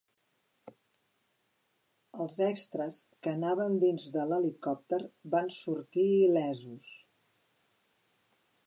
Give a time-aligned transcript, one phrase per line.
[2.25, 5.03] Els extres, que anaven dins de l'helicòpter
[5.37, 6.99] van sortir il·lesos.